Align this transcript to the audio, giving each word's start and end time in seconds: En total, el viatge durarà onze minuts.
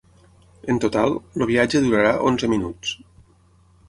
En 0.73 0.79
total, 0.85 1.11
el 1.39 1.45
viatge 1.51 1.81
durarà 1.83 2.13
onze 2.31 2.49
minuts. 2.55 2.95